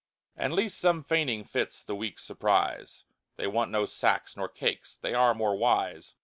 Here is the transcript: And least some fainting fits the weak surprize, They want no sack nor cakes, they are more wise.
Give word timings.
And 0.35 0.55
least 0.55 0.79
some 0.79 1.03
fainting 1.03 1.43
fits 1.43 1.83
the 1.83 1.93
weak 1.95 2.17
surprize, 2.17 3.03
They 3.35 3.45
want 3.45 3.69
no 3.69 3.85
sack 3.85 4.29
nor 4.35 4.49
cakes, 4.49 4.97
they 4.97 5.13
are 5.13 5.35
more 5.35 5.55
wise. 5.55 6.15